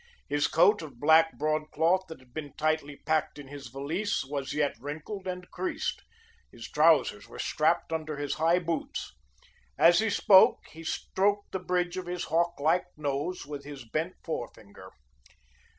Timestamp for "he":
9.99-10.09, 10.71-10.83